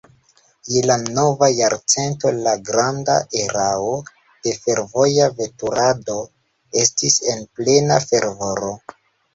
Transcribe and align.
Je 0.75 0.79
la 0.91 0.95
nova 1.17 1.49
jarcento, 1.55 2.31
la 2.47 2.55
granda 2.71 3.19
erao 3.43 3.93
de 4.49 4.57
fervoja 4.65 5.31
veturado 5.43 6.19
estis 6.87 7.21
en 7.37 7.49
plena 7.61 8.03
fervoro. 8.11 8.77